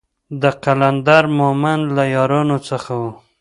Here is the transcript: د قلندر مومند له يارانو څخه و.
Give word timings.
د 0.41 0.43
قلندر 0.63 1.23
مومند 1.39 1.83
له 1.95 2.03
يارانو 2.15 2.57
څخه 2.69 2.91
و. 3.01 3.03